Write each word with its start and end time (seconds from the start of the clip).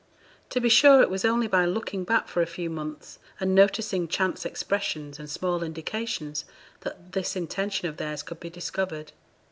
To 0.49 0.59
be 0.59 0.67
sure, 0.67 1.03
it 1.03 1.11
was 1.11 1.23
only 1.25 1.45
by 1.45 1.63
looking 1.65 2.03
back 2.05 2.27
for 2.27 2.41
a 2.41 2.47
few 2.47 2.71
months, 2.71 3.19
and 3.39 3.53
noticing 3.53 4.07
chance 4.07 4.45
expressions 4.47 5.19
and 5.19 5.29
small 5.29 5.61
indications, 5.61 6.43
that 6.79 7.11
this 7.11 7.35
intention 7.35 7.87
of 7.87 7.97
theirs 7.97 8.23
could 8.23 8.39
be 8.39 8.49
discovered. 8.49 9.11